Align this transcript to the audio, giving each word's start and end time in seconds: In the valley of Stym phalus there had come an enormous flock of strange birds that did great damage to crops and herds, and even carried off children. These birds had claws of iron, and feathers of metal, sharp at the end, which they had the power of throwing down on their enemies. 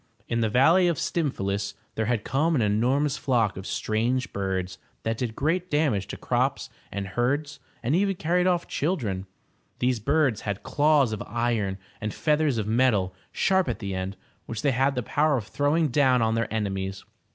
In 0.27 0.41
the 0.41 0.49
valley 0.49 0.87
of 0.87 0.97
Stym 0.97 1.29
phalus 1.31 1.75
there 1.93 2.07
had 2.07 2.23
come 2.23 2.55
an 2.55 2.63
enormous 2.63 3.17
flock 3.17 3.55
of 3.55 3.67
strange 3.67 4.33
birds 4.33 4.79
that 5.03 5.15
did 5.19 5.35
great 5.35 5.69
damage 5.69 6.07
to 6.07 6.17
crops 6.17 6.71
and 6.91 7.09
herds, 7.09 7.59
and 7.83 7.95
even 7.95 8.15
carried 8.15 8.47
off 8.47 8.67
children. 8.67 9.27
These 9.77 9.99
birds 9.99 10.41
had 10.41 10.63
claws 10.63 11.13
of 11.13 11.21
iron, 11.27 11.77
and 12.01 12.15
feathers 12.15 12.57
of 12.57 12.65
metal, 12.65 13.13
sharp 13.31 13.69
at 13.69 13.77
the 13.77 13.93
end, 13.93 14.17
which 14.47 14.63
they 14.63 14.71
had 14.71 14.95
the 14.95 15.03
power 15.03 15.37
of 15.37 15.45
throwing 15.45 15.89
down 15.89 16.23
on 16.23 16.33
their 16.33 16.51
enemies. 16.51 17.05